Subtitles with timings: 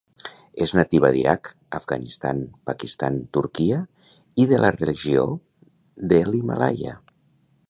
[0.65, 1.51] És nativa d'Iraq,
[1.81, 3.79] Afganistan, Pakistan, Turquia
[4.45, 5.31] i de la regió
[6.15, 7.01] de l'Himàlaia.